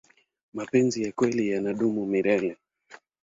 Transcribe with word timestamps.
mapenzi 0.53 1.03
ya 1.03 1.11
kweli 1.11 1.49
yanadumu 1.49 2.05
milele 2.05 2.57